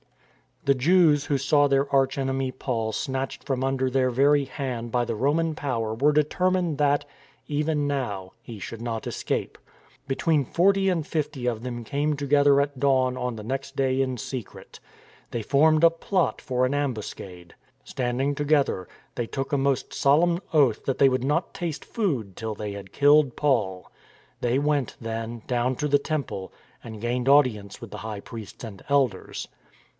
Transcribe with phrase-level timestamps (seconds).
[0.65, 5.15] The Jews who saw their archenemy Paul snatched from under their very hand by the
[5.15, 7.03] Roman power were determined that,
[7.47, 9.57] even now, he should not escape.
[9.57, 9.67] "AWAY
[10.09, 13.43] WITH HIM" 299 Between forty and fifty of them came together at dawn on the
[13.43, 14.79] next day in secret.
[15.31, 17.53] They formed a plot for an ambuscade.
[17.83, 22.53] Standing together, they took a most solemn oath that they would not taste food till
[22.55, 23.91] they had killed Paul.
[24.41, 26.51] They went, then, down to the Temple
[26.83, 29.47] and gained audience with the high priests and elders.